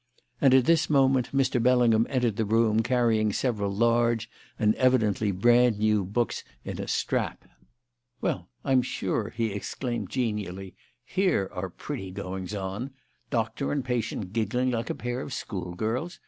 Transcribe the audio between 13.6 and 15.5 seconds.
and patient giggling like a pair of